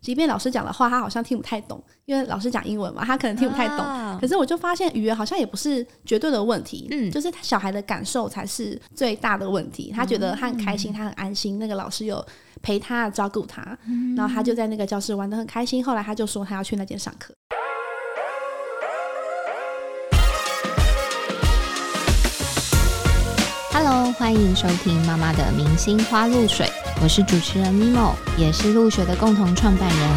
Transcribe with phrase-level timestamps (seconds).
[0.00, 3.78] 即便老师讲的话，他好像听不太懂，因为老师讲英文嘛，他可能听不太懂。
[3.78, 9.92] 啊可是我就发现语言好像也不是绝对的问题，嗯就是小孩的感受才是最大的问题。
[9.94, 12.24] 他觉得他很开嗯心，他很安心，那个老师有
[12.60, 13.78] 陪他照顾他，
[14.16, 15.82] 然后他就在那个教室玩的很开心。
[15.84, 17.32] 后来他就说他要去那间上课。
[24.20, 26.70] 欢迎收听妈妈的明星花露水，
[27.02, 30.08] 我是主持人 Mimo，也是露水的共同创办人。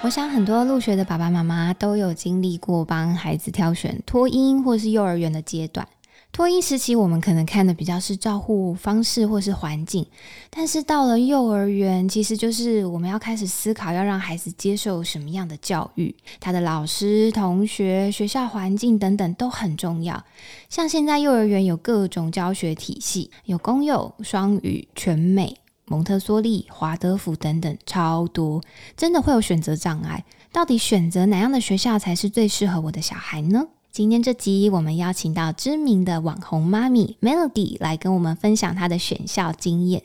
[0.00, 5.84] 我想很多入学的爸爸妈妈都有经历过帮孩子挑选托婴或是幼儿园的阶段。
[6.32, 10.06] 托婴时期，我们可能看的比较是照护方式或是环境，
[10.48, 20.24] 但是到了幼儿园，其实就是我们要开始思考要让孩子接受什么样的教育，他的老师、同学、学校环境等等都很重要。
[20.68, 25.56] 像现在幼儿园有各种教学体系，有公幼、双语、全美。
[25.86, 28.62] 蒙特梭利、华德福等等，超多，
[28.96, 30.24] 真的会有选择障碍。
[30.52, 33.66] 到底选择哪样的学校才是最适合我的小孩呢？
[33.92, 40.04] 今天这集我们邀请到知名的网红妈咪 Melody 来跟我们分享她的选校经验。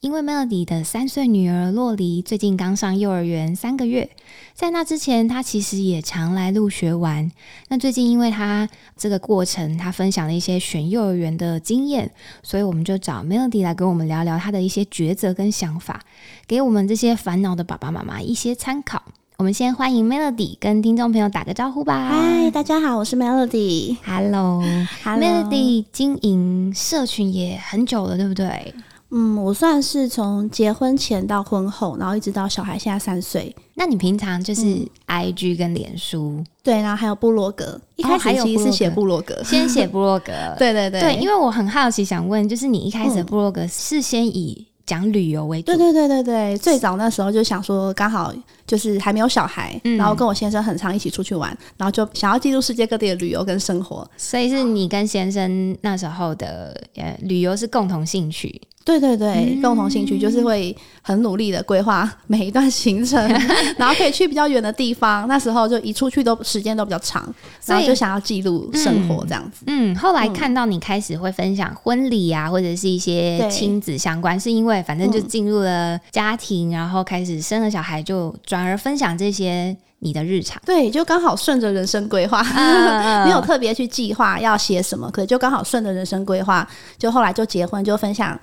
[0.00, 4.10] 因为 Melody 的三岁女儿洛黎最近刚上幼儿园三个月，
[4.52, 7.32] 在那之前，她其实也常来入学玩。
[7.68, 16.02] 那最近因为她这个过程，她分享了一些选幼儿园的经验，所以我们就找 Melody 来跟我们聊聊她的一些抉择跟想法，
[16.46, 19.02] 给我们这些烦恼的爸爸妈妈一些参考。
[19.42, 22.08] 我们先欢迎 Melody 跟听众朋友打个招呼吧。
[22.08, 23.96] 嗨，大家好，我是 Melody。
[24.04, 28.72] ，Hello，Melody Hello 经营社群也很久了，对不对？
[29.10, 33.52] 嗯，我算是从结婚前到婚后，然后一直到小孩现在三岁。
[33.74, 39.42] 那你平常就是嗯 IG 跟脸书，对，然后还有部落格，一哦开始其实是写格部落格。
[39.42, 48.32] 先写部落格， 对对对对，因为我很好奇，想问，就是你一开始部落格是先以讲旅游为主，对对对对对，最早那时候就想说，刚好
[48.66, 49.96] 就是还没有小孩，嗯。
[49.96, 54.08] 然后跟我先生很常一起出去玩，然后就想要记录世界各地的旅游跟生活。
[54.16, 63.20] 所以是你跟先生那时候的呃旅游是共同兴趣，对对对，嗯共同兴趣就是会很努力的规划每一段行程，
[63.78, 65.26] 然后可以去比较远的地方。
[65.28, 67.22] 那时候就一出去都时间都比较长，
[67.66, 69.64] 然后就想要记录生活这样子。
[69.66, 80.60] 嗯，后来看到你开始会分享婚礼啊，或者是一些亲子相关，是因为反正就嗯进入了家庭，然后开始生了小孩，就转而分享这些你的日常。
[80.66, 88.38] 对，就刚好顺着人生规划，嗯没有特别去计划要写什么，可就刚好顺着人生规划，就后来就结婚，就分享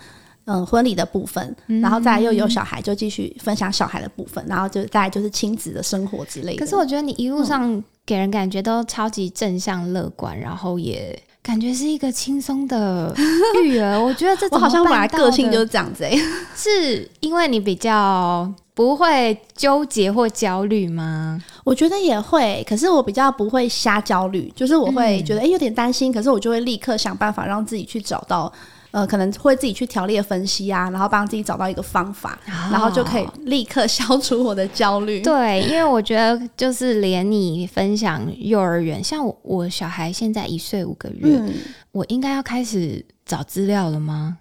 [0.51, 6.57] 嗯婚礼的部分，然后再来又有小孩，就继续分享小孩的部分，然后就再来就是亲子的生活之类的。
[6.57, 13.13] 可是我觉得你一路上给人感觉都超级正向乐观，然后也感觉是一个轻松的
[13.63, 14.01] 育儿。
[14.01, 16.17] 我觉得这 我好像本来个性就是是这样子哎、
[16.57, 21.39] 是因为你比较不会纠结或焦虑吗？
[21.63, 28.51] 我觉得也会，可是我比较不会瞎焦虑，就是我会嗯觉得哎、诶有点担心，可是我就会立刻想办法让自己去找到。
[28.91, 32.39] 呃，可能会自己去条列分析啊，然后帮自己找到一个方法，
[32.71, 35.21] 然后就可以立刻消除我的焦虑。
[35.21, 41.53] 对，因为我觉得就是连你分享幼儿园，像我我小孩现在一岁五个月，嗯，
[41.91, 44.37] 我应该要开始找资料了吗？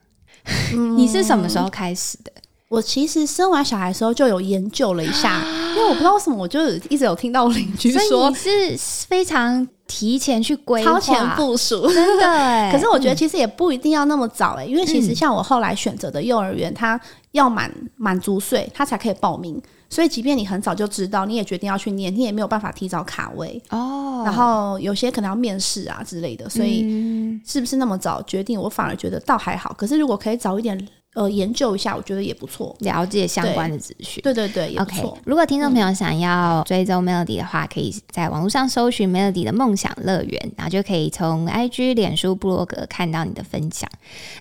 [0.72, 2.32] 嗯你是什么时候开始的？
[2.68, 5.42] 我其实生完小孩的时候就有研究了一下，
[5.74, 8.76] 因为我不知道为什么，我就一直有听到我邻居说你是
[9.08, 11.88] 非常提前去规划，超前部署。
[11.88, 12.70] 真的 哎。
[12.70, 17.00] 可是我觉得其实也不一定要那么早哎、因为其实嗯像我后来选择的幼儿园，它
[17.32, 19.60] 要满满足岁，它才可以报名。
[19.90, 23.60] 所以即便你很早就知道，你也决定要去念，你也没有办法提早卡位。
[23.70, 29.74] 哦，然后有些可能要面试啊之类的，所以嗯是不是那么早决定，我反而觉得倒还好。
[29.78, 30.78] 可是如果可以早一点
[31.14, 32.76] 呃研究一下，我觉得也不错。
[32.80, 34.22] 了解相关的资讯。
[34.22, 35.18] 对对对，也不 OK，错。
[35.24, 43.88] 如果听众朋友想要追踪 Melody 的话，可以在网络上搜寻 Melody 的梦想乐园，然后就可以从 IG、脸书、部落格看到你的分享。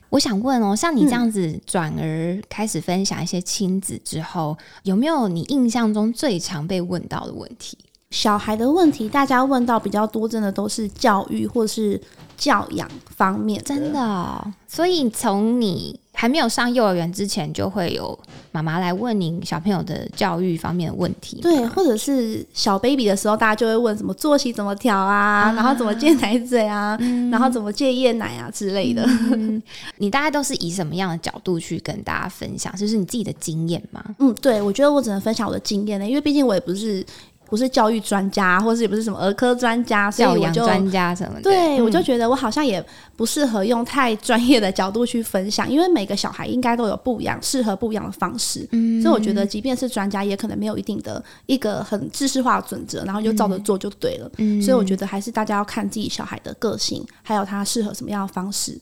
[0.10, 7.78] 我想问哦，像你这样子转而开始分享一些亲子之后，有没有你印象中最常被问到的问题？
[8.12, 12.00] 小孩的问题，大家问到比较多，真的都是教育或是
[12.38, 18.18] 教养方面真的哦、所以从你还没有上幼儿园之前，就会有
[18.52, 21.40] 妈妈来问您小朋友的教育方面的问题。
[21.44, 26.98] 对，或者是小 baby 的时候，大家就会问什么作息怎么调啊，然后怎么戒奶嘴啊，
[27.32, 29.04] 然后怎么戒夜奶啊之类的。
[29.32, 29.62] 嗯，
[29.98, 32.76] 你大概都是以什么样的角度去跟大家分享？
[32.76, 34.04] 就是你自己的经验吗？
[34.18, 37.06] 嗯，对，我觉得我只能分享我的经验呢，因为毕竟我也不是
[37.50, 42.84] 不是教育专家，或是也不是什么儿科专家，所以教养我就专家什么的，对，嗯我就觉得我好像也
[43.16, 48.68] 不适合用太专业的角度去分享，因为每个小孩应该都有不一样、适合不一样的方式。
[48.72, 54.30] 嗯所以我觉得，即便是专家，也可能没有一定的一个很知识化的准则，然后就照着做就对了。
[54.38, 58.78] 嗯所以我觉得还是大家要看自己小孩的个性，还有他适合什么样的方式。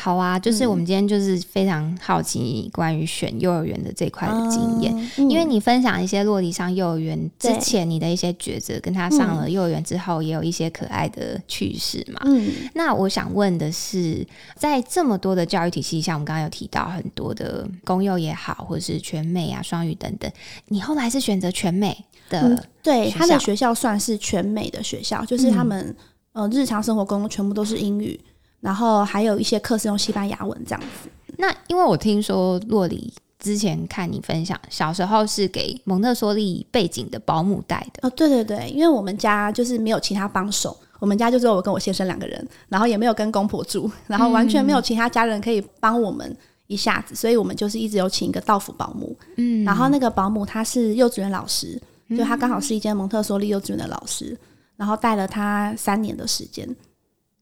[0.00, 5.28] 好啊，就是嗯我们今天就是非常好奇你关于选幼儿园的这块的经验，嗯。
[5.28, 12.20] 因为你分享一些洛迪上幼儿园之前你的一些抉择，跟他上了幼儿园之后也有一些可爱的趣事嘛。
[12.24, 14.24] 嗯，那我想问的是，
[14.56, 20.30] 在这么多的教育体系下，我们刚刚有提到很多的公幼也好，或者是全美啊、双语等等，
[20.68, 25.94] 你后来是选择全美的，嗯对，他的学校算是全美的学校，就是他们、
[26.32, 28.18] 呃日常生活中全部都是英语，
[28.60, 31.08] 然后还有一些课是用西班牙文这样子。
[31.36, 38.08] 那因为我听说洛里之前看你分享，小时候是给蒙特梭利背景的保姆带的。
[38.08, 49.16] 哦，对对对，因为我们家就是没有其他帮手，我们家就只有我跟我先生两个人，然后也没有跟公婆住， 然后完全没有其他家人可以帮我们一下子，所以我们就是一直有请一个道府保姆。
[49.36, 51.80] 嗯然后那个保姆她是幼稚园老师，
[52.10, 54.36] 就她刚好是一间蒙特梭利幼稚园的老师，
[54.76, 56.68] 然后带了她三年的时间，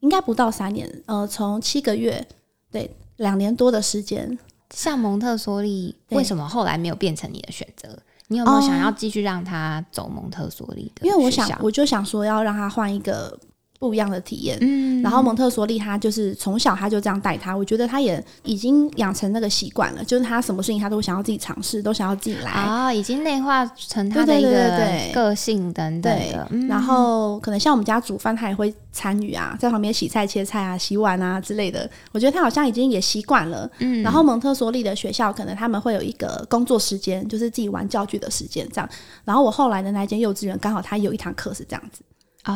[0.07, 2.25] 应该不到三年，呃，从七个月，
[2.71, 4.39] 对，两年多的时间。
[4.71, 7.99] 像蒙特梭利，为什么后来没有变成你的选择？
[8.29, 11.05] 你有没有想要继续让他走蒙特梭利的？
[11.05, 13.37] 因为我想，我就想说要让他换一个
[13.87, 14.59] 不一样的体验。
[14.61, 22.51] 嗯然后蒙特梭利他就是从小他就这样带他，我觉得他也已经养成那个习惯了，就是他什么事情他都想要自己尝试，都想要自己来。
[22.51, 26.49] 啊、已经内化成他的一个对个性等等对的。
[26.51, 31.89] 嗯然后可能像我们家煮饭，他也会参与啊，在旁边洗菜、切菜啊、洗碗啊之类的。
[32.13, 33.71] 我觉得他好像已经也习惯了。
[33.79, 38.89] 嗯然后蒙特梭利的学校可能他们会有一个工作时间，就是自己玩教具的时间这样。
[39.25, 42.03] 然后我后来的那间幼稚园刚好他有一堂课是这样子，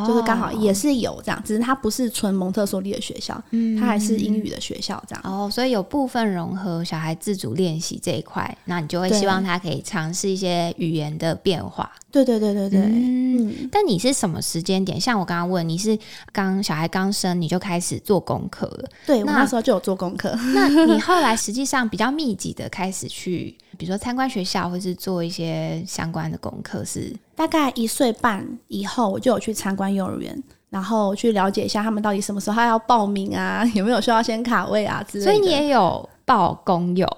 [0.07, 5.23] 就是刚好也是有这样，只是它不是纯蒙特梭利的学校，嗯它还是英语的学校这样。
[5.25, 11.91] 哦，所以有部分融合小孩自主练习这一块，那你就会希望他可以尝试一些语言的变化。
[12.13, 15.01] 对对对对对，嗯嗯，但你是什么时间点？
[15.01, 15.97] 像我刚刚问，你是
[16.33, 18.89] 刚小孩刚生你就开始做功课了？
[19.07, 20.37] 对我那那时候就有做功课。
[20.55, 27.15] 那 你后来实际上比较密集的开始去，比如说参观学校，或是做一些相关的功课是？
[27.41, 35.33] 大概一岁半以后，我就有去参观幼儿园，然后去了解一下他们到底什么时候要报名啊， 有没有需要先卡位啊之类的。
[35.33, 37.09] 所以你也有报公幼，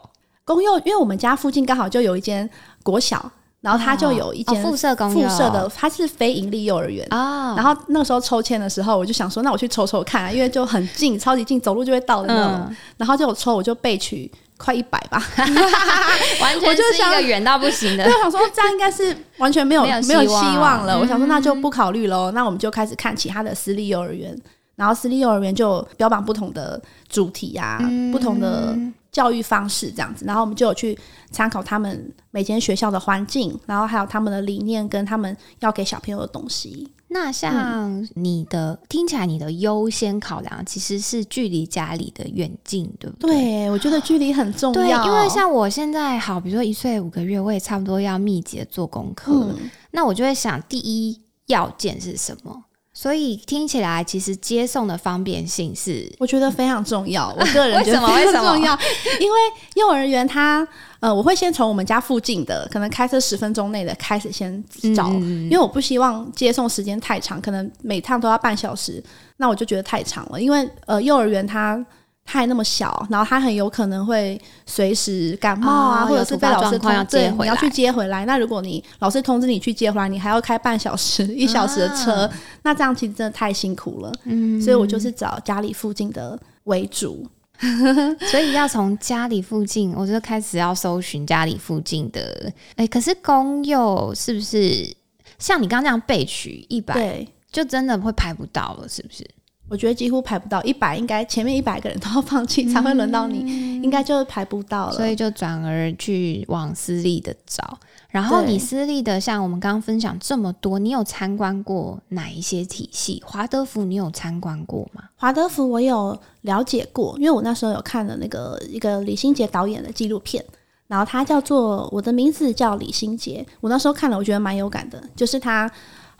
[0.45, 2.49] 公幼，因为我们家附近刚好就有一间
[2.85, 7.05] 国小，然后它就有一间哦附设公幼附设的，它是非盈利幼儿园。
[7.11, 12.65] 啊，然后那个时候抽签的时候，我就想说，那我去抽抽看、啊，因为就很近，超级近，走路就会到的那种。
[12.69, 14.31] 嗯，然后就有抽，我就被取
[14.63, 15.21] 快一百吧。
[16.41, 20.95] 完全我就是想一个远到不行的对，我想说这样应该是完全没有没有希希望望了。
[20.95, 24.37] 嗯我想说那就不考虑喽，那我们就开始看其他的私立幼儿园，
[24.77, 27.81] 然后私立幼儿园就标榜不同的主题啊，
[28.13, 28.77] 不同的
[29.11, 30.97] 教育方式这样子，然后我们就有去
[31.31, 36.89] 参考他们每间学校的环境，然后还有他们的理念跟他们要给小朋友的东西。
[37.13, 43.31] 那像你的、听起来，你的优先考量其实是距离家里的远近，对不对？
[43.31, 49.57] 对，我觉得距离很重对，要，因为像我现在好，比如说一岁五个月，我也差不多要密集的做功课了。
[49.59, 52.65] 嗯，那我就会想，第一要件是什么？
[53.03, 58.79] 所以听起来，其实接送的方便性是我觉得非常重要， 我个人觉得非常重要，
[59.19, 59.39] 因为
[59.75, 60.65] 幼儿园它
[61.01, 64.63] 呃，我会先从我们家附近的，可能开车十分钟内的开始先
[64.95, 65.43] 找，嗯。
[65.47, 69.03] 因为我不希望接送时间太长，可能每趟都要半小时，
[69.37, 70.41] 那我就觉得太长了。
[70.41, 71.85] 因为呃，幼儿园它
[72.25, 78.25] 它还那么小，然后他很有可能会随时感冒啊，哦或者是被老师通对接回要去接回来。
[78.25, 82.31] 那如果你老师通知你去接回来，你还要开半小时、一小时的车，
[82.63, 84.13] 那这样其实真的太辛苦了。
[84.25, 87.29] 嗯所以我就是找家里附近的为主。
[88.31, 92.53] 所以要从家里附近，我就开始要搜寻家里附近的。
[92.75, 94.93] 哎、可是公幼是不是
[95.39, 98.89] 像你刚刚那样备取一百，对，就真的会排不到了？
[98.89, 99.25] 是不是？
[99.73, 103.39] 我觉得几乎排不到一百，应该前面一百个人都要放弃才会轮到你，
[103.81, 104.93] 应该就排不到了。
[104.93, 107.79] 所以就转而去往私立的找。
[108.11, 113.23] 然后你私立的，像我们刚刚分享这么多，你有参观过哪一些体系？
[113.25, 115.05] 华德福你有参观过吗？
[115.17, 120.45] 华德福我有了解过，因为我那时候有看了那个一个李心洁导演的纪录片，
[120.87, 125.73] 然后他叫做《我的名字叫李心洁》，我那时候看了，我觉得蛮有感的，就是他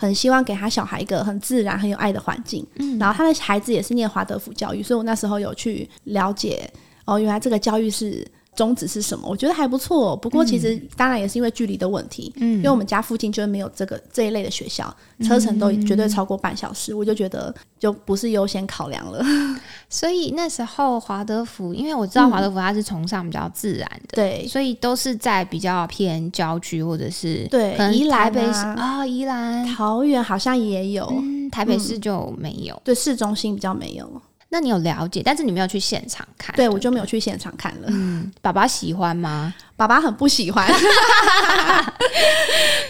[0.03, 6.69] 很希望给他小孩一个很自然、很有爱的环境，嗯，然后他的孩子也是念华德福教育，所以我那时候有去了解，
[7.05, 9.27] 哦，原来这个教育是宗旨是什么？
[9.29, 10.15] 我觉得还不错。
[10.17, 19.25] 不过其实当然也是因为距离的问题，嗯，因为我们家附近就是没有这个这一类的学校，车程都绝对超过半小时，我就觉得就不是优先考量了。
[19.89, 28.31] 所以那时候华德福，因为我知道华德福它是崇尚比较自然的，对，所以都是在比较偏郊区或者是对宜兰
[28.77, 31.11] 啊，宜兰、桃园好像也有，
[31.51, 34.23] 台北市就没有，对，市中心比较没有。
[34.53, 37.87] 那你有了解，但是你没有去现场看，对我就没有去现场看了。
[37.89, 39.55] 嗯，爸爸喜欢吗？
[39.77, 40.69] 爸爸很不喜欢。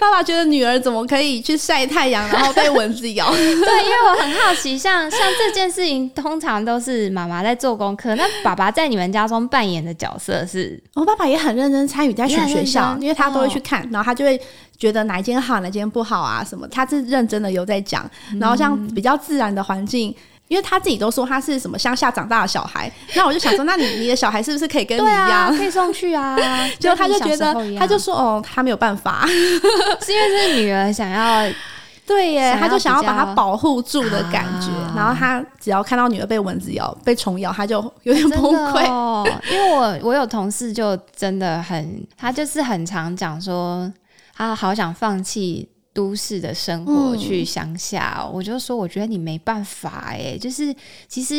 [0.01, 3.31] 爸爸觉得女儿怎么可以去晒太阳，然后被蚊子咬？
[3.33, 8.17] 对，因为我很好奇，像像这件事情，通常都是妈妈在做功课。
[8.17, 10.83] 那爸爸在你们家中扮演的角色是？
[10.95, 14.39] 我爸爸也很认真参与在选学校，因为他都会去看，然后他就会
[14.77, 18.11] 觉得哪一间好，哪间不好啊什么，他是认真的有在讲。
[18.41, 20.13] 然后像比较自然的环境。
[20.53, 26.37] 因为他自己都说他是什么乡下长大的小孩，那我就想说，那你你的小孩是不是可以跟你一样，可以送去啊？
[26.79, 29.25] 结果他就觉得，他就说哦，他没有办法，
[30.05, 31.51] 是因为是女儿想要，
[32.07, 34.69] 对耶，他就想要把她保护住的感觉。
[34.95, 38.85] 然后他只要看到女儿被蚊子咬、被虫咬，他就有点崩溃。
[39.51, 43.91] 因为我我有同事就真的很，他就是很常讲说，
[44.37, 45.67] 他好想放弃。
[45.93, 50.75] 都市的生活去乡下，我就说，我觉得你没办法哎，就是
[51.07, 51.35] 其实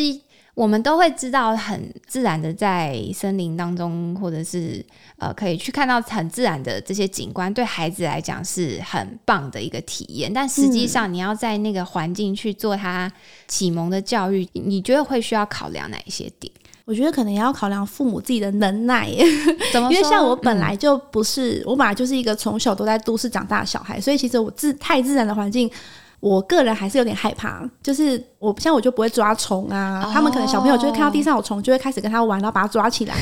[0.54, 4.86] 我们都会知道，很自然的在森林当中，或者是
[5.18, 10.32] 呃，可以去看到很自然的这些景观，对孩子来讲是很棒的一个体验。
[10.32, 13.12] 但实际上，你要在那个环境去做他
[13.48, 16.54] 启蒙的教育，你觉得会需要考量哪一些点？
[16.86, 25.72] 我觉得可能也要考量父母自己的能耐， 因为像我本来就不是，我本来就是一个从小都在都市长大的小孩，所以其实我自太自然的环境，
[26.20, 27.64] 我个人还是有点害怕。
[27.82, 33.16] 就是我像我就不会抓虫啊，他们可能小朋友就会看到地上有虫，就会开始跟他玩，然后把它抓起来，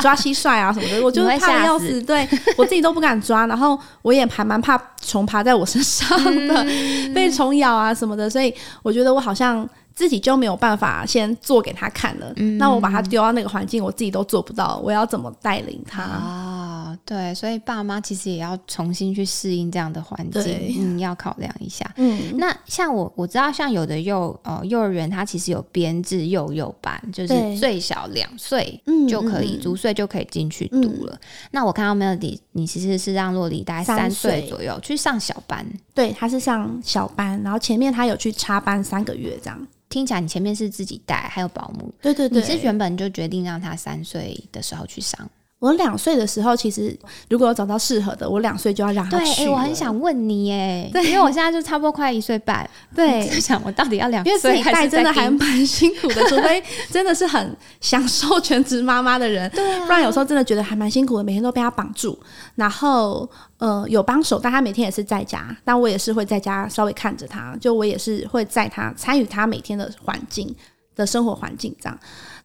[0.00, 2.00] 抓蟋蟀啊什么的，我就 怕的要死。
[2.00, 6.08] 对我自己都不敢抓，然后我也还蛮怕虫爬在我身上
[6.48, 6.66] 的，
[7.14, 9.68] 被虫咬啊什么的，所以我觉得我好像。
[9.94, 16.02] 自己就没有办法先做给他看了，那我把他丢到那个环境，我自己都做不到，我要怎么带领他？
[16.02, 16.98] 啊？
[17.04, 21.88] 对，所以爸妈其实也要重新去适应这样的环境，嗯，要考量一下。
[21.96, 31.18] 嗯，那像我我知道，像有的幼呃幼儿园，它其实有编制幼幼班，就是最小两岁就可以，足岁就可以进去读了。
[31.50, 39.66] 那我看到 Melody，你其实是让洛里大概三岁左右去上小班，对，他是上小班，然后前面他有去插班三个月这样。
[39.88, 41.94] 听起来你前面是自己带，还有保姆。
[42.02, 45.30] 对对对，你是原本就决定让他三岁的时候去上。
[45.64, 46.94] 我两岁的时候，其实
[47.30, 49.48] 如果找到适合的，我两岁就要让他去。
[49.48, 62.18] 我很想问你，哎，对，因为我现在就差不多快一岁半，对，想我到底要两岁，因为自己带真的还蛮辛苦的， 除非真的是很享受全职妈妈的人，对，不然有时候真的觉得还蛮辛苦的，每天都被他绑住，
[62.56, 70.54] 然后呃有帮手，但他每天也是在家，但我也是会在家稍微看着他，就我也是会在他参与他每天的环境
[70.94, 71.98] 的生活环境这样。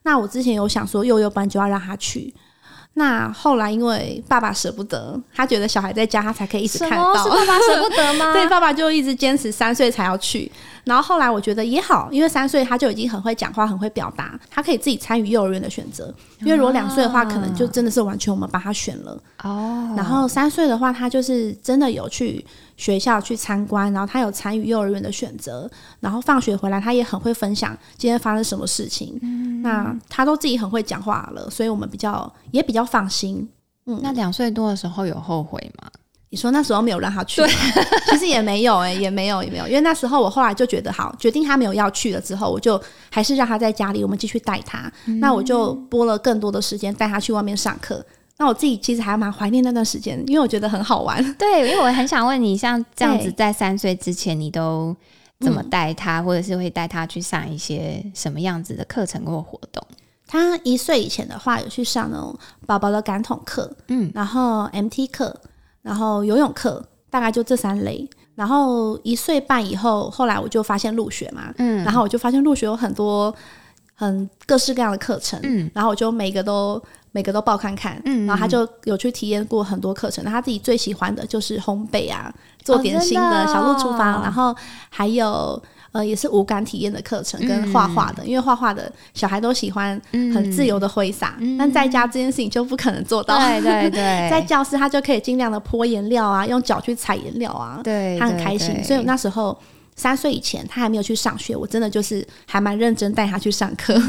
[0.03, 2.33] 那我之前有想说幼幼班就要让他去。
[2.95, 7.15] 那后来，因为爸爸舍不得，他觉得小孩在家，他才可以一直看到。
[7.23, 8.33] 是爸爸舍不得吗？
[8.33, 10.51] 对，爸爸就一直坚持三岁才要去。
[10.89, 16.11] 然后后来我觉得也好，因为三岁他就已经很会讲话，很会表达，他可以自己参与幼儿园的选择。
[16.39, 19.21] 因为如果两岁的话，可能就真的是完全我们帮他选了。
[19.43, 19.93] 哦。
[19.95, 22.43] 然后三岁的话，他就是真的有去
[22.75, 25.69] 学校去参观，然后他有参与幼儿园的选择。
[25.99, 29.15] 然后放学回来，他也很会分享今天发生什么事情。
[29.21, 29.61] 嗯。
[29.61, 33.47] 那他都自己很会讲话了，所以我们比较也比较放心。
[33.85, 33.99] 嗯。
[34.01, 35.87] 那两岁多的时候有后悔吗？
[36.31, 37.41] 你说那时候没有让他去，
[38.11, 44.91] 其实也没有哎，也没有也没有，因为那时候我后来就觉得好，决定他没有要去了之后，我就还是让他在家里，我们继续带他。
[45.19, 48.05] 那我就拨了更多的时间带他去外面上课。
[48.37, 51.21] 那我自己其实还蛮怀念那段时间，因为我觉得很好玩。
[51.33, 54.95] 对，因为我很想问你，像这样子在三岁之前，你都
[55.39, 59.83] 怎么带他，或者是会带他去上一些什么样子的课程或活动？
[60.27, 65.35] 他一岁以前的话，有去上那种宝宝的感统课，嗯，然后 MT 课。
[65.81, 73.33] 然后游泳课大概就这三类，然后一岁半以后，后来我就发现入学嘛，嗯，然后我就发现入学有很多
[73.95, 76.81] 很各式各样的课程，嗯，然后我就每个都
[77.11, 82.33] 每个都报看看，嗯，然后他就有去体验过很多课程，那他自己最喜欢的就是烘焙啊，
[82.63, 84.55] 做点心的小鹿厨房，然后
[84.89, 85.61] 还有。
[85.91, 93.37] 呃，也是无感体验的课程跟画画的，因为画画的小孩都喜欢很自由的挥洒，但在家这件事情就不可能做到。
[93.39, 98.83] 对对 对，在教室他就可以尽量的泼颜料啊，用脚去踩颜料啊，对他很开心。
[98.83, 99.57] 所以那时候
[99.95, 103.99] 三岁以前他还没有去上学，我真的就是还蛮认真带他去上课。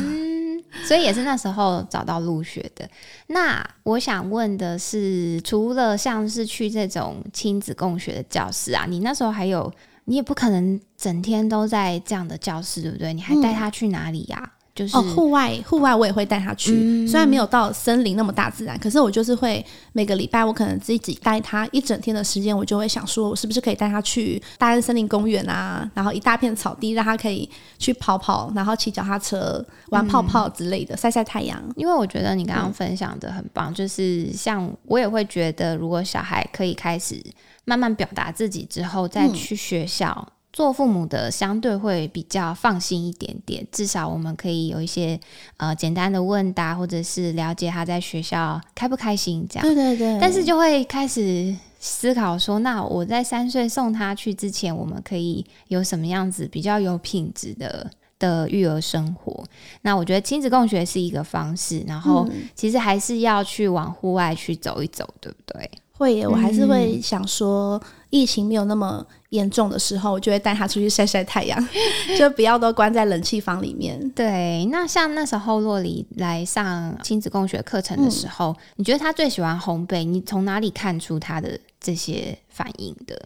[0.84, 2.88] 所以也是那时候找到入学的。
[3.26, 9.72] 那我想问的是，除了像是去这种亲子共学的教室啊，你那时候还有，
[10.10, 13.14] 你也不可能整天都在这样的教室，对不对？
[13.14, 14.54] 你还带他去哪里呀？
[14.80, 27.46] 就是哦，户外户外我也会带他去，虽然没有到森林那么大自然，可是我就是会每个礼拜我可能自己带他一整天的时间，我就会想说，我是不是可以带他去大安森林公园啊，然后一大片草地，让他可以
[27.78, 31.62] 去跑跑，然后骑脚踏车、玩泡泡之类的，晒晒太阳。
[31.76, 37.22] 因为我觉得你刚刚分享的很棒，就是像我也会觉得，如果小孩可以开始
[37.66, 40.26] 慢慢表达自己之后，再去学校。
[40.52, 45.18] 做父母的相对会比较放心一点点，至少我们可以有一些
[45.58, 49.66] 呃简单的问答，或者是了解他在学校开不开心这样。
[49.66, 50.18] 对对对。
[50.20, 57.88] 但是就会开始思考说，那我在三岁送他去之前，我们可以有什么样子比较有品质的
[58.18, 59.44] 的育儿生活？
[59.82, 65.70] 那我觉得亲子共学是一个方式，然后其实还是要去往户外去走一走，对不对？
[65.92, 71.68] 会，我还是会想说，疫情没有那么严重的时候，我就会带他出去晒晒太阳，
[72.18, 74.08] 就不要都关在冷气房里面。
[74.10, 80.04] 对，那像那时候洛里来上亲子共学课程的时候，你觉得他最喜欢烘焙？
[80.04, 83.20] 你从哪里看出他的这些反应的？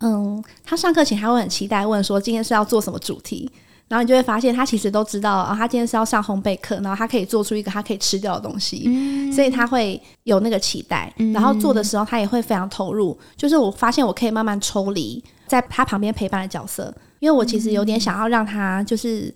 [0.00, 3.50] 嗯，他上课前还会很期待问说，今天是要做什么主题？
[3.92, 8.88] 然后你就会发现，他其实都知道啊，他今天是要上烘焙课，然后他可以做出一个他可以吃掉的东西，
[9.30, 11.12] 所以他会有那个期待。
[11.34, 13.14] 然后做的时候，他也会非常投入。
[13.36, 19.30] 就是我发现，我可以慢慢抽离在他旁边陪伴的角色，因为我其实有点想要让他，就是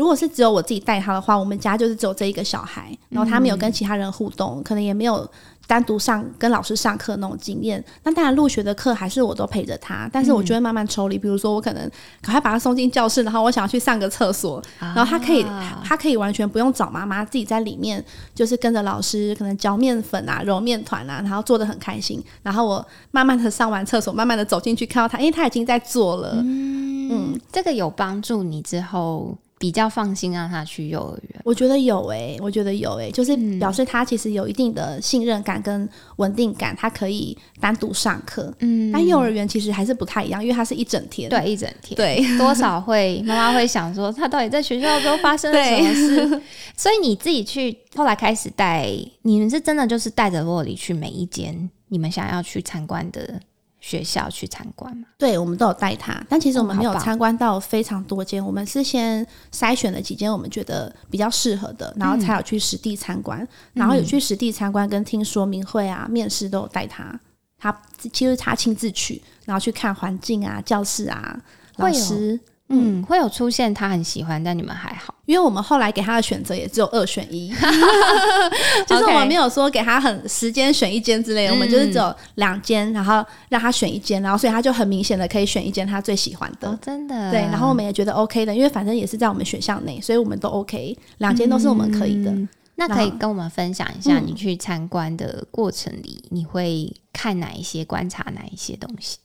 [0.00, 5.30] 如果是只有我自己带他的话，我们家就是只有这一个小孩，然后他没有跟其他人互动，可能也没有。
[5.66, 11.16] 单独上跟老师上课那种经验，那当然入学的课还是我都陪着他，但是我就会慢慢抽离。
[11.16, 11.90] 比如说，我可能
[12.20, 15.46] 赶快把他送进教室，然后我想要去上个厕所，然后他可以，
[15.84, 18.04] 他可以完全不用找妈妈，自己在里面
[18.34, 22.20] 就是跟着老师，可能嚼面粉啊、揉面团啊，然后做的很开心。
[22.42, 26.32] 然后我慢慢的上完厕所，慢慢的走进去看到他，因为他已经在做了。
[26.42, 29.38] 嗯，这个有帮助你之后。
[29.60, 35.86] 比较放心让他去幼儿园，我觉得有诶，我觉得有诶，就是表示他其实有一定的信任感跟
[36.16, 38.50] 稳定感，他可以单独上课。
[38.60, 46.42] 嗯，但幼儿园其实还是不太一样，因为他是一整天，对，一整天，对， 多少会妈妈会想说，他到底在学校都发生了什么事？
[46.74, 48.88] 所以你自己去后来开始带，
[49.20, 53.38] 你们是真的就是带着洛里去每一间你们想要去参观的。
[53.80, 55.06] 学校去参观嘛？
[55.16, 58.44] 对，我们都有带他，但其实我们没有参观到非常多间。
[58.44, 67.18] 我们是先筛选了几间我们觉得比较适合的，然后才有去实地参观，然后有去实地参观跟听说明会啊、面试都有带他。
[67.58, 67.74] 他
[68.12, 71.38] 其实他亲自去，然后去看环境啊、教室啊、
[71.76, 72.38] 老师。
[72.70, 77.48] 嗯，会有出现他很喜欢，但你们还好，因为我们后来给他的选择也只有二选一，
[78.86, 87.30] 就是我们没有说给他很时间选一间之类的，我们就是只有两间，然后让他选一间，然后所以他就很明显的可以选一间他最喜欢的，真的。
[87.30, 92.32] 对，然后我们也觉得 OK 的，因为反正也是在我们选项内，所以我们都 OK，两间都是我们可以的。
[92.76, 99.18] 那可以跟我们分享一下，你去参观的过程里，你会看哪一些，观察哪一些东西？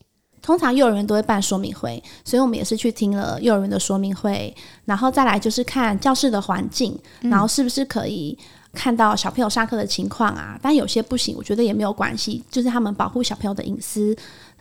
[0.45, 4.55] 通常幼儿园都会办说明会，所以我们也是去听了幼儿园的说明会，
[4.85, 8.37] 然后再来就是看教室的环境，然后是不是可以
[8.71, 10.55] 看到小朋友上课的情况啊？
[10.61, 14.15] 但有些不行，我觉得也没有关系，就是他们保护小朋友的隐私。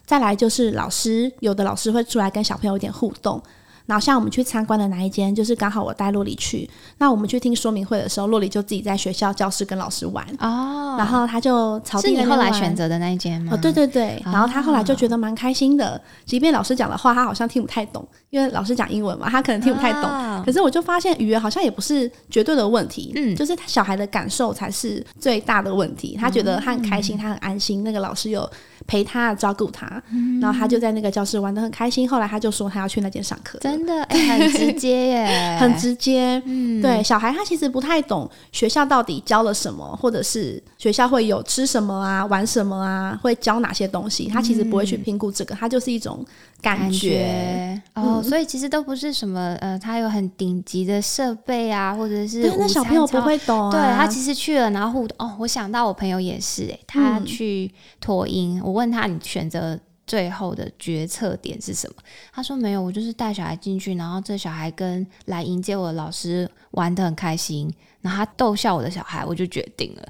[0.06, 3.42] 再来就是老师，有的老师会出来跟小朋友有点互动。
[3.86, 6.68] 然后像我们去参观的哪一间，就是刚好我带洛里去。
[6.98, 10.96] 那我们去听说明会的时候，洛里就自己在学校教室跟老师玩哦。
[10.96, 13.52] 然后他就草地后来选择的那一间吗？
[13.54, 14.22] 哦，对对对。
[14.24, 20.02] 然后他后来就觉得蛮开心的，即便老师讲的话他好像听不太懂，因为老师讲英文嘛，他可能听不太懂。
[20.44, 26.16] 可是我就发现语言好像也不是绝对的问题，嗯，就是小孩的感受才是最大的问题。
[26.18, 28.48] 他觉得他很开心，他很安心，那个老师有
[28.86, 30.02] 陪他照顾他，
[30.40, 32.08] 然后他就在那个教室玩的很开心。
[32.08, 33.58] 后来他就说他要去那间上课。
[33.60, 36.42] 真的很直接耶， 很直接。
[36.44, 46.24] 嗯，对，小孩他其实不太懂学校到底教了什么，或者是学校会有吃什么啊、玩什么啊，会教哪些东西，他其实不会去评估这个，他就是一种
[46.60, 47.80] 感觉。
[47.94, 53.70] 哦，所以其实都不是什么呃，他有很顶级的设备啊，或者是那小朋友不会懂。
[53.70, 55.16] 对他其实去了，然后互动。
[55.18, 59.78] 哦，我想到我朋友也是，哎，他去托婴，我问他你选择。
[60.06, 61.96] 最后的决策点是什么？
[62.32, 70.02] 他说没有，我就是带小孩进去，然后这小孩跟来迎接我的老师玩的很开心，然后他逗笑我的小孩，我就决定了。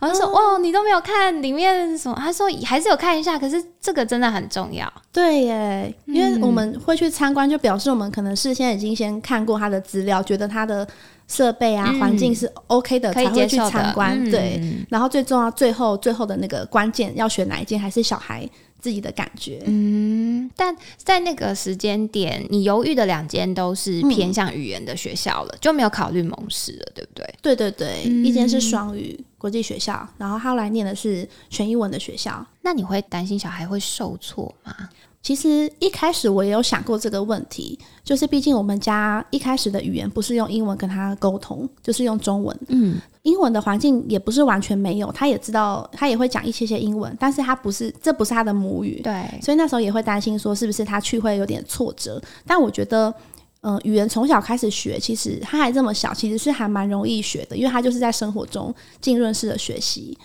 [0.00, 2.16] 然后说哦，你都没有看里面什么？
[2.18, 4.92] 他说还是有看一下，可是这个真的很重要。
[5.12, 10.86] 对耶，因为我们会去参观，就表示我们可能事先已经先看过他的资料，觉得他的
[11.26, 14.18] 设备啊、嗯环境是 OK 的，可以才会去参观。
[14.24, 18.48] 嗯对，然后最重要，最后最后的那个关键要选哪一间，还是小孩
[18.80, 19.62] 自己的感觉。
[19.66, 27.34] 嗯，但在那个时间点，你犹豫的两间都是嗯偏向语言的学校了，就没有考虑蒙氏了，对不对？
[27.42, 32.44] 对对对，嗯一间是双语国际学校，然后他后来念的是全英文的学校。
[32.62, 34.74] 那你会担心小孩会受挫吗？
[35.20, 42.58] 其实一开始我也有想过这个问题，就是毕竟我们家一开始的语言不是用英文跟他沟通，就是用中文。
[42.68, 49.00] 嗯，英文的环境也不是完全没有，他也知道，他也会讲一些些英文，但是他不是，这不是他的母语。
[49.02, 52.22] 对，所以那时候也会担心说，是不是他去会有点挫折？
[52.46, 53.12] 但我觉得，
[53.62, 60.16] 嗯、语言从小开始学，其实他还这么小，其实是还蛮容易学的，因为他就是在生活中浸润式的学习，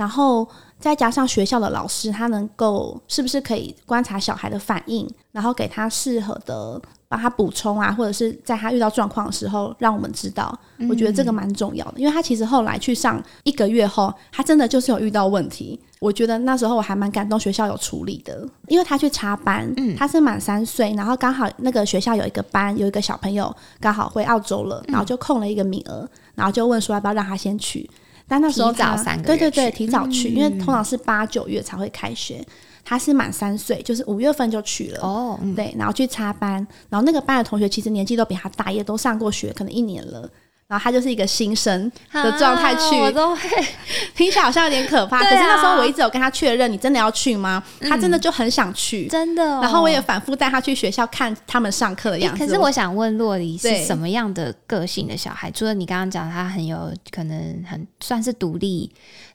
[0.00, 6.80] 然后再加上学校的老师，他能够是不是可以观察小孩的反应，然后给他适合的。
[7.10, 10.56] 帮他补充啊，或者是在他遇到状况的时候，让我们知道。
[10.88, 15.76] 我觉得这个蛮重要的，因为他其实后来去上一个月后，他真的就是有遇到问题。
[15.98, 27.90] 我觉得那时候我还蛮感动，学校有处理的，因为他去插班，他是满三岁，然后刚好那个学校有一个班有一个小朋友刚好回澳洲了，然后就空了一个名额，然后就问说要不要让他先去。
[28.30, 32.46] 但那时候提早三个月对对对，去提早去，因为通常是八九月才会开学，
[32.84, 35.00] 他是满三岁，就是五月份就去了。
[35.02, 40.30] 哦，嗯对，然后去插班，然后那个班的同学其实年纪都比他大，也都上过学，可能一年了。
[40.70, 43.40] 然后他就是一个新生的状态去，啊我都会
[44.14, 45.18] 听起来好像有点可怕。
[45.18, 47.60] 啊可是那时候我一直有跟他确认，你真的要去吗？
[47.80, 49.08] 他真的就很想去。
[49.08, 52.46] 真的哦、然后我也反复带他去学校看他们上课的样子。
[52.46, 55.50] 可是我想问洛黎是什么样的个性的小孩？
[55.50, 58.88] 除了你刚刚讲他很有可能很算是独立，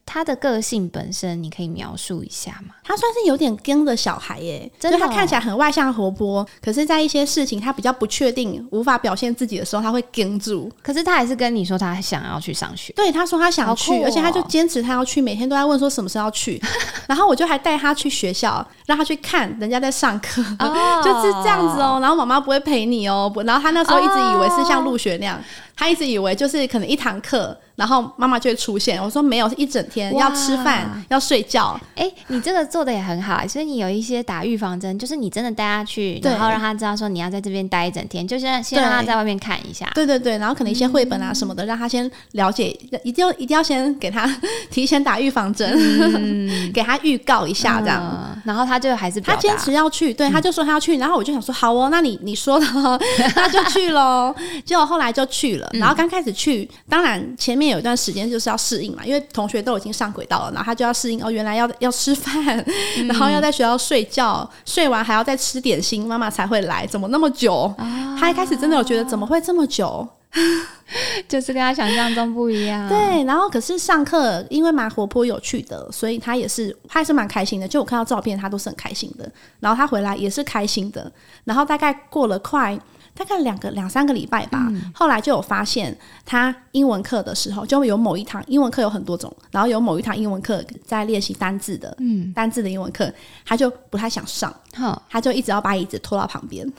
[0.05, 2.75] 他的个性本身你可以描述一下吗？
[2.83, 10.71] 他算是有点跟的小孩耶，真的哦就他看起来很外向活泼，可是在一些事情他比较不确定、无法表现自己的时候，他会跟住。
[10.83, 16.61] 可是他还是跟你说他想要去上学，对，他说他想去，哦而且他就坚持他要去，每天都在问说什么时候要去。
[17.07, 21.99] 然后我就还带他去学校，让他去看人家在上课，哦 就是这样子哦。
[21.99, 25.39] 然后妈妈不会陪你哦，不然后他那时候一直以为是像入学那样，
[25.75, 29.01] 他一直以为就是可能一堂课，然后妈妈就会出现。
[29.03, 31.79] 我说没有，是一整天要吃饭，要睡觉。
[31.95, 39.89] 哎、你这个做的也很好，所以你有一些打预防针，就是你真的带他去，对然后让他知道说你要在这边待一整天，就是先让他在外面看一下。
[39.93, 42.69] 对对对，然后可能一些绘本啊什么的，让他先了解，
[43.03, 44.25] 一定要一定要先给他
[44.69, 45.77] 提前打预防针，
[46.73, 48.01] 给他预告一下这样。
[48.01, 52.99] 嗯然后他就还是他坚持要去，对，他就说他要去，然后我就想说好哦，那你你说的哦，
[53.35, 54.35] 那就去喽。
[54.63, 62.63] 结果后来就去了，然后刚开始去，当然前面有一段时间就是要适应嘛，因为同学都已经上轨道了，然后他就要适应哦，原来要要吃饭，
[63.07, 67.73] 然后要在学校睡觉，睡完还要再吃点心，妈妈才会来，怎么那么久？
[68.19, 70.07] 他一开始真的有觉得怎么会这么久？
[71.29, 72.87] 就是跟他想象中不一样。
[72.89, 77.65] 对，然后可是上课因为蛮活泼有趣的，所以他也是他也是蛮开心的。
[77.65, 79.31] 就我看到照片，他都是很开心的。
[79.61, 81.09] 然后他回来也是开心的。
[81.45, 82.77] 然后大概过了快
[83.15, 93.11] 大概两个两三个礼拜吧，后来就有发现他英文课的时候，就有某一堂英文课有很多种，然后有某一堂英文课在练习单字的，嗯，单字的英文课，
[93.45, 94.53] 他就不太想上。
[94.75, 96.69] 好，他就一直要把椅子拖到旁边，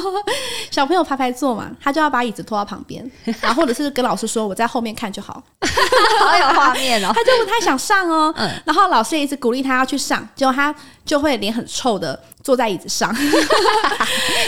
[0.70, 5.42] 小朋友排排坐嘛，他就要把椅子拖到旁边， 然后或者是跟老师说我在后面看就好，
[6.20, 7.10] 好有画面哦。
[7.14, 8.34] 他就不太想上哦。
[8.64, 13.14] 然后老师也一直鼓励他要去上，结果他就会脸很臭的坐在椅子上。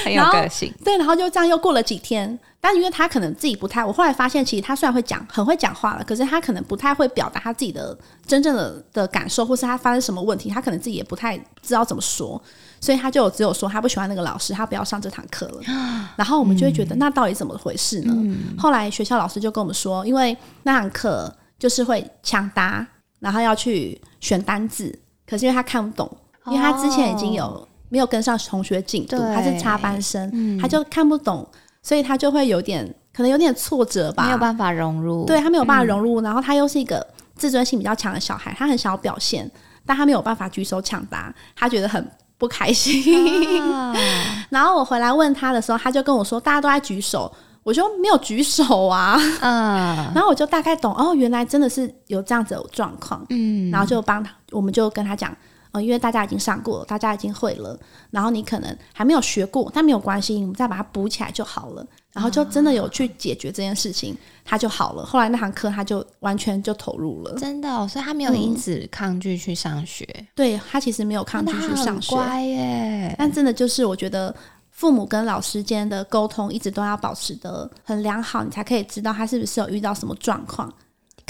[0.05, 0.73] 很有个性。
[0.85, 12.41] 对，然后就这样又过了几天，但因为他可能自己不太，我后来发现其实他虽然会讲，很会讲话了，可是他可能不太会表达他自己的真正的的感受，或是他发生什么问题，他可能自己也不太知道怎么说，
[12.81, 15.61] 所以他就只有说他不喜欢那个老师，他不要上这堂课了。
[16.17, 18.15] 然后我们就会觉得，那到底怎么回事呢？
[18.59, 22.87] 后来学校老师就跟我们说，因为那堂课就是会抢答，
[23.19, 26.11] 然后要去选单字，可是因为他看不懂，
[26.47, 27.67] 因为他之前已经有。
[27.93, 31.45] 没有跟上同学进度，他是插班生，他就看不懂，
[31.83, 39.51] 所以他就会有点可能有点挫折吧，没有办法融入，对他没有办法融入，然后他又是一个自尊心比较强的小孩，他很想要表现，
[39.85, 42.09] 但他没有办法举手抢答，他觉得很
[42.41, 43.63] 不开心。
[43.73, 43.95] 啊。
[44.51, 47.31] 然后我回来问他的时候，他就跟我说，大家都在举手。
[47.63, 49.95] 我就没有举手啊，嗯。
[50.15, 55.31] 然后我就大概懂哦，原来真的是有这样子的状况，嗯，然后就帮他，我们就跟他讲，
[55.73, 57.79] 呃，因为大家已经上过了，大家已经会了，
[58.11, 61.87] 然后你可能还没有学过，但没有关系，我们再把它补起来就好了。
[62.13, 65.05] 然后就真的有去解决这件事情，他就好了。
[65.05, 70.05] 后来那堂课他就完全就投入了，真的、哦，所以他没有因此抗拒去上学，
[70.35, 73.15] 对他其实没有抗拒去上学，乖耶。
[73.17, 74.35] 但真的就是我觉得
[74.73, 80.73] 父母跟老师间的沟通一直都要保持的很良好，你才可以知道他是不是有遇到什么状况。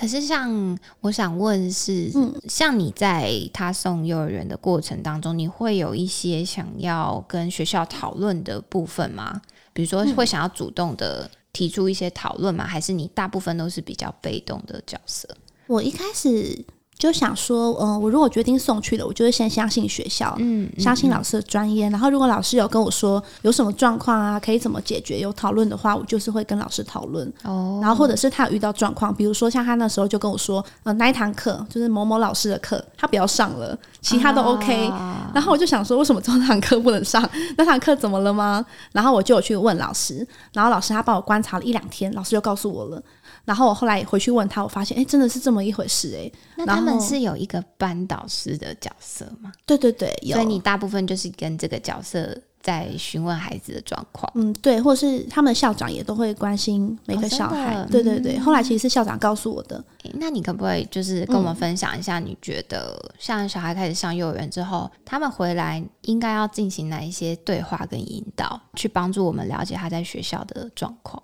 [0.01, 9.43] 可是，像我想问是，嗯，像你在他送幼儿园的过程当中，你会有一些想要跟学校讨论的部分吗？
[9.75, 12.67] 比如说，会想要主动的提出一些讨论吗？
[12.67, 15.29] 还是你大部分都是比较被动的角色？
[15.67, 16.65] 我一开始。
[17.01, 21.89] 就想说，嗯，我如果决定送去了，我就会先相信学校，嗯，相信老师的专业。
[21.89, 27.27] 然后，如果老师有跟我说有什么状况啊，可以怎么解决，有讨论的话，我就是会跟老师讨论。
[27.43, 34.93] 哦，然后或者是他有遇到状况，比如说像他那时候就跟我说，呃，那一堂课就是某某老师的课，他不要上了，其他都 OK。
[35.35, 37.27] 然后我就想说，为什么这堂课不能上？
[37.57, 38.63] 那堂课怎么了吗？
[38.93, 43.03] 然后我就有去问老师，然后老师他帮我观察了一两天，老师就告诉我了。
[43.51, 46.31] 然后我后来回去问他，我发现哎，真的是这么一回事哎。
[46.57, 49.51] 那他们是有一个班导师的角色吗？
[49.67, 52.33] 对对对，所以你大部分就是跟这个角色
[52.63, 54.31] 在询问孩子的状况。
[54.37, 57.85] 嗯，对，或是他们校长也都会关心每个小孩。
[57.91, 59.85] 对对对，后来其实是校长告诉我的。
[60.15, 71.21] 那你可不可以就是跟我们分享一下，你觉得像小孩开始上幼儿园之后，他们回来应该要进行哪一些对话跟引导，去帮助我们了解他在学校的状况？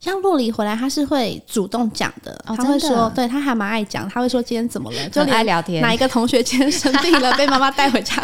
[0.00, 2.40] 像洛梨回来，他是会主动讲的。
[2.46, 4.08] 他会说，对他还蛮爱讲。
[4.08, 5.82] 他会说今天怎么了，就爱聊天。
[5.82, 8.14] 哪一个同学今天生病了， 被妈妈带回家，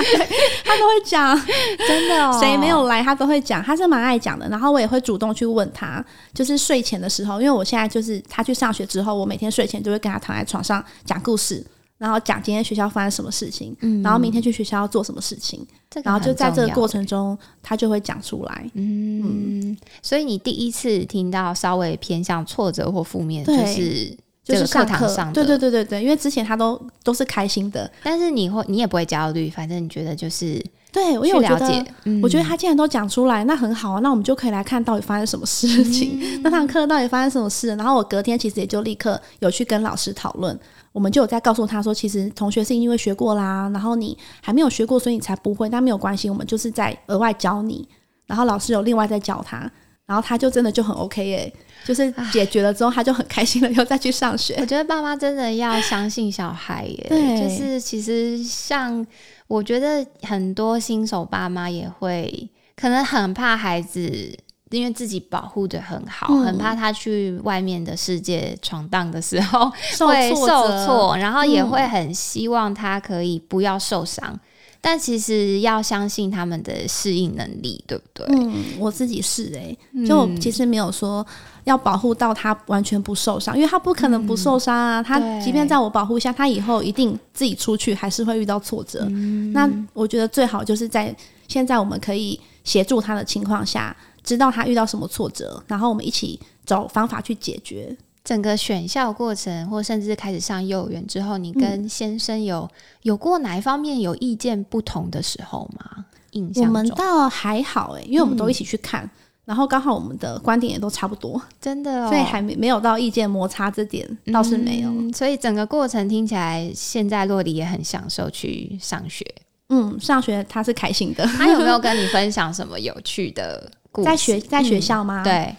[0.65, 1.37] 他都会讲。
[1.89, 3.61] 真的，谁没有来，他都会讲。
[3.61, 4.49] 他是蛮爱讲的。
[4.49, 11.65] 然后我也会主动去问他，就是睡前的时候，因为我现在就是他去上学之后，我每天睡前就会跟他躺在床上讲故事。
[12.05, 15.67] 然后讲今天学校发生什么事情，然后明天去学校要做什么事情，
[16.03, 18.71] 然后就在这个过程中，他就会讲出来。
[18.75, 24.15] 嗯，所以你第一次听到稍微偏向挫折或负面，就是
[24.45, 30.63] 就是课堂上，对对对对对，因为之前他都都是开心的，但是你会你也不会焦虑，反正你觉得就是
[30.93, 31.87] 对，因为我觉得，
[32.23, 40.61] 我觉得他既然都讲出来，那很好啊，那我们就可以来看到底发生什么事情，那堂课到底发生什么事，然后我隔天其实也就立刻有去跟老师讨论。
[40.95, 45.69] 我们就有在告诉他说，其实同学是因为学过啦，然后你还没有学过，所以你才不会。
[45.69, 47.87] 但没有关系，我们就是在额外教你，
[48.27, 49.69] 然后老师有另外在教他，
[50.07, 51.53] 然后他就真的就很 OK 耶，
[51.85, 54.55] 就是解决了之后，他就很开心了，又再去上学。
[54.61, 59.05] 我觉得爸妈真的要相信小孩耶，就是其实像
[59.49, 64.33] 我觉得很多新手爸妈也会可能很怕孩子。
[64.79, 69.71] 因为自己保护的很好，很怕他去外面的世界闯荡的时候
[70.07, 74.39] 会受挫，然后也会很希望他可以不要受伤。
[74.81, 78.27] 但其实要相信他们的适应能力，对不对？
[78.29, 79.75] 嗯，我自己是哎，
[80.07, 81.27] 就其实没有说
[81.65, 85.03] 要保护到他完全不受伤，因为他不可能不受伤啊。
[85.03, 89.07] 他即便在我保护下，他以后一定自己出去还是会遇到挫折。
[89.55, 91.17] 那我觉得最好就是在
[91.49, 93.97] 现在我们可以协助他的情况下。
[94.25, 97.97] 知道他遇到什么挫折，然后我们一起找方法去解决。
[98.25, 102.67] 整个选校过程，或甚至开始上幼儿园之后，你跟先生有
[103.03, 106.07] 有过哪一方面有意见不同的时候吗？
[106.31, 109.09] 印象我们倒还好诶，因为我们都一起去看，
[109.45, 114.91] 然后刚好我们的观点也都差不多，真的，所以还没没有到意见摩擦这点倒是没有。
[115.13, 119.23] 所以整个过程听起来，现在洛迪也很享受去上学。
[119.69, 121.27] 嗯，上学他是开心的。
[121.27, 123.71] 他有没有跟你分享什么有趣的？
[124.03, 125.23] 在学在学校吗？
[125.23, 125.55] 对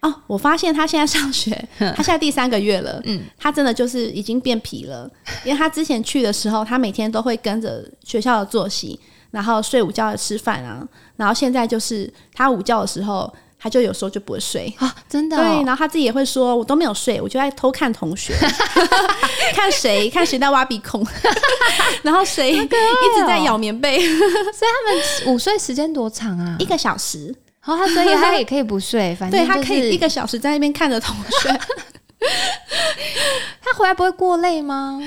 [0.00, 3.00] 哦，我发现他现在上学， 他现在第三个月了。
[3.04, 5.10] 嗯，他真的就是已经变皮了，
[5.44, 8.98] 因为他之前去的时候，他每天都会跟着学校的作息，
[9.30, 10.86] 然后睡午觉、吃饭啊。
[11.16, 15.36] 然后现在就是他午觉的时候，他就有时候就不会睡啊，真的。
[15.38, 18.34] 对，然后他自己也会说，我都没有睡，我就在偷看同学，
[19.56, 21.04] 看谁看谁在挖鼻孔，
[22.04, 23.98] 然后谁一直在咬棉被。
[23.98, 24.70] 所以
[25.24, 26.56] 他们午睡时间多长啊？
[26.60, 27.34] 一个小时。
[27.66, 31.48] 然后他所以他也可以不睡，反正他可以一个小时在那边看着同学。
[33.60, 35.00] 他回来不会过累吗？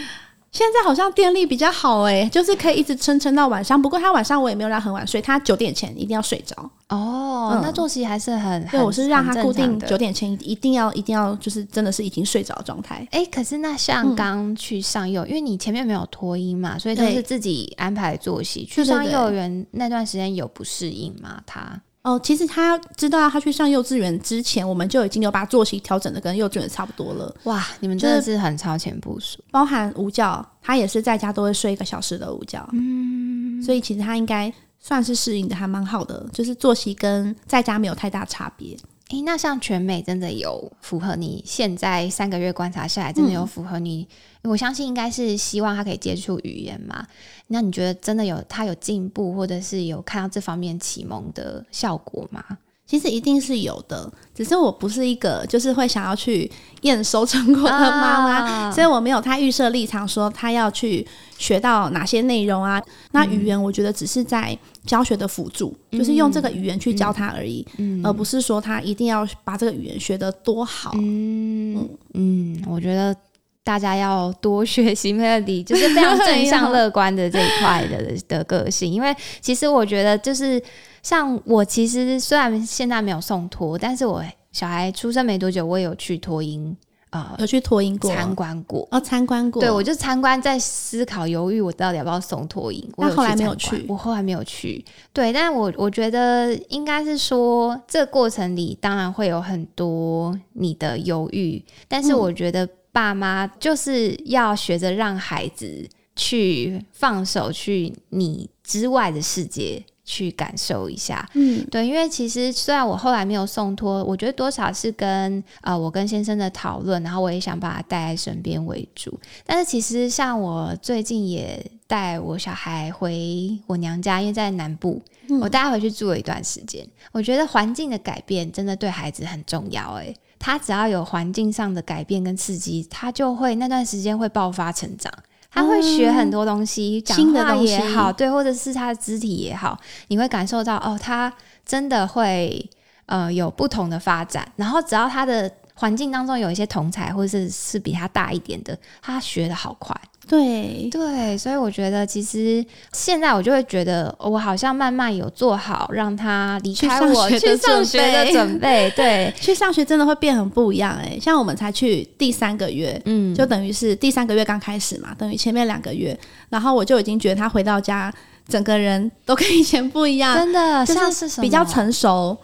[0.51, 3.79] 现在好像电力比较好哎，就是可以一直撑撑到晚上。
[3.79, 6.55] 不过他晚上我也没有让很晚睡，他九点前一定要睡着。
[6.89, 13.07] 哦，那作息还是很对，我是让他固定九点前一定要一定要就是真的是已经睡着状态。
[13.11, 18.65] 哎，可是那像刚去上幼，因为你前面没有脱衣嘛，所以都是自己安排作息。
[18.65, 21.39] 去上幼儿园那段时间有不适应吗？
[21.45, 21.79] 他？
[22.09, 27.35] 哦，其实他知道他去上幼稚园之前，我们就已经有把作息调整的跟幼稚园差不多了。
[27.43, 32.67] 哇，你们真的是很超前部署，包含午觉，他也是在家都会睡一个小时的午觉。
[32.73, 38.75] 嗯，所以其实他应该算是适应的还蛮好的，就是作息跟在家没有太大差别。
[39.09, 44.07] 诶，那像全美真的有符合你现在三个月观察下来，真的有符合你？
[44.43, 47.07] 我相信应该是希望他可以接触语言嘛。
[47.47, 52.43] 那你觉得真的有他有进步，或者是有看到这方面启蒙的效果吗？
[52.89, 61.05] 其实一定是有的，只是我不是一个就是会想要去验收成果的妈妈，所以我没有他预设立场说他要去
[61.37, 62.81] 学到哪些内容啊。
[63.11, 67.63] 那语言我觉得只是在教学的辅助，就是用这个语言去教他而已，
[68.03, 70.91] 而不是说他一定要把这个语言学得多好。
[70.95, 71.87] 嗯。
[72.15, 73.15] 嗯，我觉得
[73.63, 80.59] 大家要多学习 Melody， 就是非常正向 乐观的这一块的的个性，因为其实我觉得就是。
[81.01, 86.75] 像我其实虽然现在没有送托，但是我小孩出生没多久，我也有去托婴，
[87.11, 92.87] 呃，有去托婴过，参观过，哦，参观过，对我就参观，在思考犹豫，我到底要不要送托婴。
[92.97, 94.83] 我后来没有去，我后来没有去。
[95.13, 109.83] 对，但我我觉得应该是说，这个过程里当然会有很多你的犹豫，但是我觉得爸妈就是要学着让孩子去放手，去你之外的世界。
[110.11, 119.19] 去感受一下，嗯，对，因为其实虽然我后来没有送托，我觉得多少是跟呃我跟先生的讨论，然后我也想把他带在身边为主。
[119.45, 124.99] 但是其实像我最近也带我小孩回我娘家，因为在南部，
[125.39, 126.83] 我带他回去住了一段时间。
[127.11, 135.13] 我觉得环境的改变真的对孩子很重要，诶，他只要有环境上的改变跟刺激，他就会那段时间会爆发成长。
[135.51, 141.31] 他会学很多东西，讲话也好，对，或者是他的肢体也好，你会感受到哦，他
[141.65, 142.69] 真的会
[143.07, 144.49] 呃有不同的发展。
[144.55, 149.99] 然后只要他的环境当中有一些同才，或者是是比他大一点的，他学的好快。
[150.29, 152.63] 对对，所以我觉得其实
[152.93, 158.91] 现在我就会觉得，我好像慢慢有做好让他离开我去上学的准备。
[158.95, 161.17] 对，去上学真的会变很不一样哎。
[161.19, 166.15] 像我们才去第三个月，嗯，就等于是第三个月刚开始嘛，等于前面两个月，
[166.49, 168.13] 然后我就已经觉得他回到家，
[168.47, 172.37] 整个人都跟以前不一样，真的，像是比较成熟。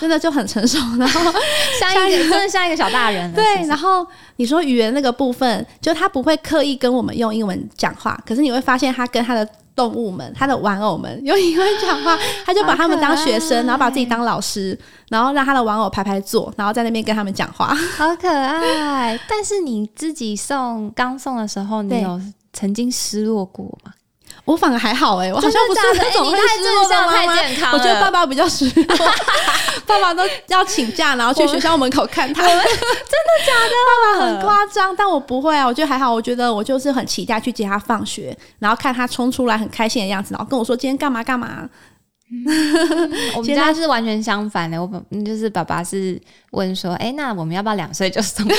[0.00, 1.32] 真的就很成熟，然后
[1.78, 3.32] 像一个真的像一个小大人。
[3.32, 4.06] 对，然后
[4.36, 19.18] 你说语言那个部分，就他不会刻意跟我们用英文讲话，可是你会发现他跟他的动物们、他的玩偶们用英文讲话，他就把他们当学生，然后把自己当老师，然后让他的玩偶排排坐，然后在那边跟他们讲话，好可爱。
[19.28, 22.20] 但是你自己送刚送的时候，你有
[22.52, 23.81] 曾经失落过吗？
[24.44, 27.72] 我反而还好哎，我好像不是那种会失落的妈妈。
[27.72, 28.84] 我觉得爸爸比较失落，
[29.86, 32.42] 爸爸都要请假，然后去学校门口看他。
[32.42, 32.64] 真的
[33.46, 33.74] 假的？
[33.86, 35.64] 爸爸很夸张，但我不会啊。
[35.66, 36.12] 我觉得还好。
[36.12, 41.68] 我觉得我就是很期待去接他放学，然后看他冲出来很开心的样子，然后跟我说今天干嘛干嘛。
[43.36, 46.20] 我们家是完全相反的，我爸就是爸爸是
[46.52, 48.54] 问说，哎，那我们要不要两岁就送去？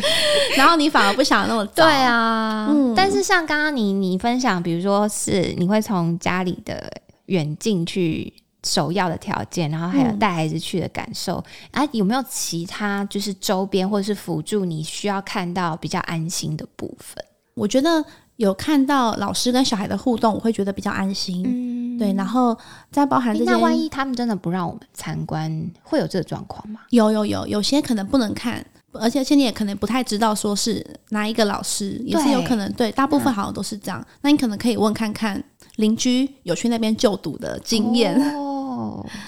[0.56, 1.84] 然后你反而不想那么早。
[1.84, 6.90] 对啊，嗯但是像刚刚你你分享，比如说是你会从家里的
[7.26, 8.32] 远近去
[8.64, 17.22] 首要的条件，然后还有带孩子去的感受啊，有没有其他就是周边或者是辅助你需要看到比较安心的部分？
[17.54, 18.04] 我觉得。
[18.38, 21.42] 有看到老师跟小孩的互动，我会觉得比较安心。
[21.44, 22.56] 嗯，对，然后
[22.90, 26.80] 再包含这些，那万一他们真的不让我们参观，会有这个状况吗？
[26.90, 32.72] 有有有，有些可能不能看，而且而且你也可能不太知道说是哪一个老师，也是有可能。
[32.74, 34.06] 对，大部分好像都是这样。
[34.20, 35.42] 那你可能可以问看看
[35.74, 38.14] 邻居有去那边就读的经验。
[38.36, 38.57] 哦，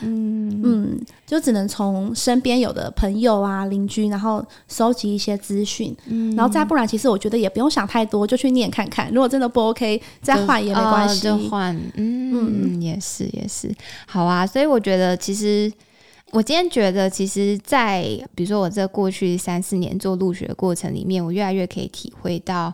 [0.02, 9.08] 嗯嗯，就只能从身边有的朋友啊、邻居，然后收集一些资讯，嗯，然后再不然，其实我觉得也不用想太多，就去念看看。
[9.12, 11.74] 如果真的不 OK，再换也没关系，就换。
[11.94, 13.74] 嗯嗯，也是也是，
[14.06, 14.46] 好啊。
[14.46, 15.72] 所以我觉得，其实
[16.30, 18.02] 我今天觉得，其实，在
[18.34, 22.72] 比如说我这过去三四年做入学的过程里面，我越来越可以体会到。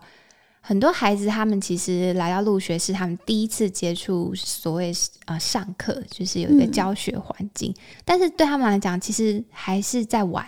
[0.69, 4.93] 很多孩子，他们其实来到入学是他们第一次接触所谓
[5.27, 7.73] 呃上课，就是有一个教学环境。
[8.05, 10.45] 但是对他们来讲，其实还是在玩。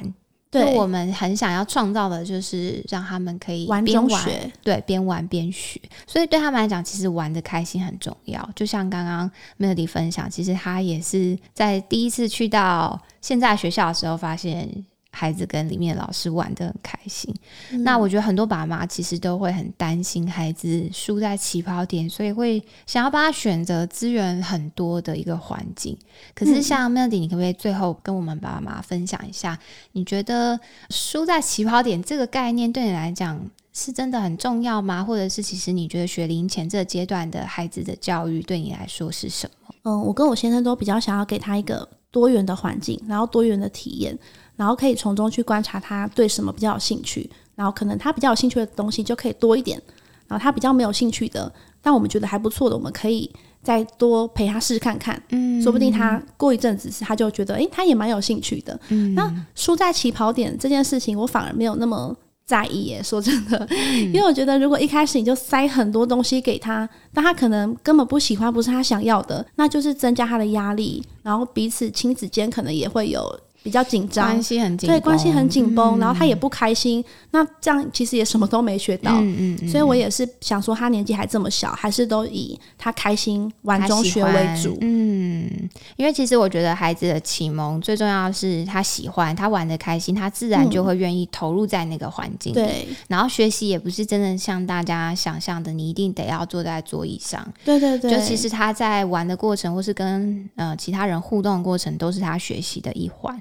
[0.51, 5.81] 对，我们很想要创造的就是让他们可以玩中玩，对，边玩边学。
[6.05, 8.51] 所以对他们来讲，其实玩的开心很重要。
[8.57, 14.85] 就像刚刚 Melody 分享，其实他也是在第一次去到现在学校的时候发现。
[15.11, 17.35] 孩子跟里面老师玩的很开心，
[17.83, 25.97] 那我觉得很多爸妈其实都会很担心孩子输在起跑点，所以会想要帮他选择资源很多的一个环境。
[26.35, 29.59] 可是像 Melody，你可不可以最后跟我们爸爸妈妈分享一下，
[29.93, 33.41] 你觉得输在起跑点这个概念对你来讲
[33.73, 35.03] 是真的很重要吗？
[35.03, 39.75] 或者是其实你觉得学龄前这个阶段的孩子的教育对你来说是什么？
[39.85, 44.19] 嗯，我跟我先生都比较想要给他一个多元的环境，然后多元的体验，
[44.57, 49.81] 然后可以从中去观察他对什么比较有兴趣，然后可能他比较有兴趣的东西就可以多一点，
[50.27, 51.53] 然后他比较没有兴趣的，
[51.83, 53.31] 但我们觉得还不错的，我们可以
[53.63, 62.17] 再多陪他试试看看，嗯，说不定他过一阵子他就觉得，诶，他也蛮有兴趣的，嗯，那输在起跑点这件事情，我反而没有那么。
[62.49, 63.69] 在意耶，说真的，
[64.07, 73.39] 因为我觉得如果一开始你就塞很多东西给他，但他可能根本不喜欢，不是他想要的，那就是增加他的压力，然后彼此亲子间可能也会有。
[73.63, 85.51] 比较紧张，关系很紧，对，关系很紧绷，然后他也不开心，那这样其实也什么都没学到，嗯嗯，所以我也是想说，他年纪还这么小，还是都以他开心玩中学为主，嗯，
[85.97, 103.39] 因为其实我觉得孩子的启蒙最重要是他喜欢，他玩的开心，他自然就会愿意投入在那个环境里，然后学习也不是真的像大家想象的，你一定得要坐在桌椅上，对对对，就其实他在玩的过程，或是跟呃其他人互动的过程，都是他学习的一环。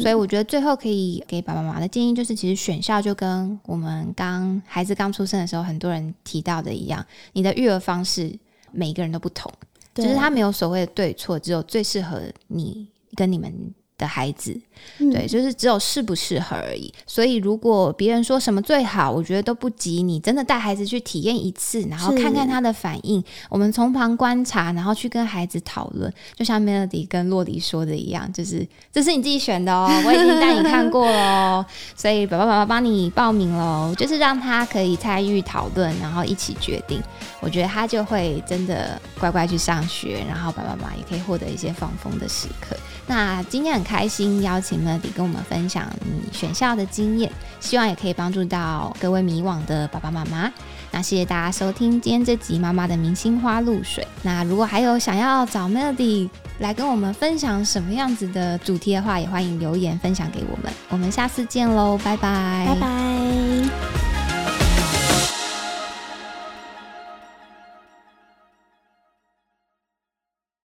[0.00, 8.34] 所以我觉得最后可以给爸爸妈妈的建议就是，其实选校就跟我们刚孩子刚出生的时候很多人提到的一样，你的育儿方式
[8.72, 9.52] 每一个人都不同，
[9.94, 13.52] 就是他没有所谓的对错，只有最适合你跟你们
[13.98, 14.58] 的孩子。
[14.98, 16.92] 对，就是只有适不适合而已。
[17.06, 20.02] 所以如果别人说什么最好，我觉得都不急。
[20.02, 23.22] 你真的带孩子去体验一次，然后看看他的反应。
[23.48, 26.12] 我们从旁观察，然后去跟孩子讨论。
[26.34, 31.64] 就像 Melody 跟洛迪说的一样，就是这是你自己选的哦，我已经带你看过了，
[31.96, 37.00] 所以爸爸妈妈帮你报名喽，就是让他可以参与讨论，然后一起决定。
[37.40, 42.76] 我觉得他就会真的乖乖去上学，然后爸爸妈妈也可以获得一些放风的时刻。
[43.06, 44.84] 那今天很开心邀请。
[44.84, 47.30] Melody 跟我们分享你选校的经验，
[47.60, 50.50] 希望也可以帮助到各位迷惘的爸爸妈妈。
[50.90, 54.02] 那谢谢大家收听今天这集《妈妈的明星花露水》。
[54.22, 56.28] 那如果还有想要找 Melody
[56.58, 60.72] 来跟我们分享什么样子的主题的话，也欢迎留言分享给我们。
[60.88, 64.23] 我们下次见喽，拜拜，拜拜。